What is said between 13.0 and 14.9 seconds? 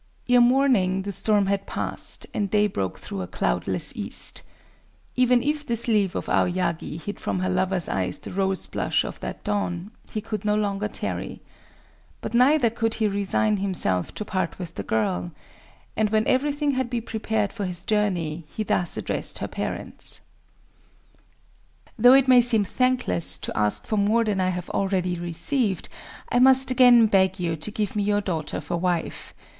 resign himself to part with the